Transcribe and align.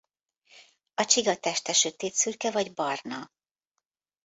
A 0.93 1.05
csiga 1.05 1.37
teste 1.39 1.73
sötétszürke 1.73 2.51
vagy 2.51 2.73
barna. 2.73 3.31